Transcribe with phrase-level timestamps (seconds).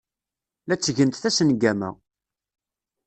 [0.67, 1.89] La ttgent tasengama.